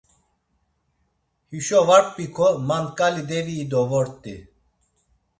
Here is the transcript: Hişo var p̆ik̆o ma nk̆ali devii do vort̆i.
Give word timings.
Hişo 1.51 1.81
var 1.87 2.03
p̆ik̆o 2.15 2.47
ma 2.67 2.77
nk̆ali 2.83 3.23
devii 3.29 3.63
do 3.71 3.81
vort̆i. 3.89 4.35